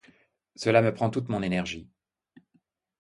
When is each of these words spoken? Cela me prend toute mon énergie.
Cela 0.55 0.81
me 0.81 0.95
prend 0.95 1.11
toute 1.11 1.29
mon 1.29 1.43
énergie. 1.43 1.87